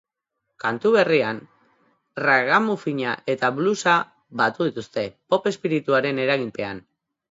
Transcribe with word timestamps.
Kantu 0.63 0.91
berrian, 0.95 1.41
raggamuffina 2.27 3.13
eta 3.37 3.53
bluesa 3.61 3.97
batu 4.45 4.69
dituzte 4.73 5.09
pop 5.33 5.51
espirituaren 5.55 6.29
eraginpean. 6.29 6.87